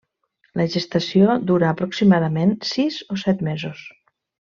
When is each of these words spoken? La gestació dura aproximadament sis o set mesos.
La 0.59 0.63
gestació 0.75 1.35
dura 1.51 1.67
aproximadament 1.73 2.55
sis 2.71 2.97
o 3.17 3.19
set 3.25 3.45
mesos. 3.53 3.85